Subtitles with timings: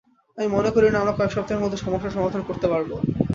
[0.37, 2.89] আমি মনে করি না, আমরা কয়েক সপ্তাহের মধ্যে সমস্যার সমাধান করতে পারব।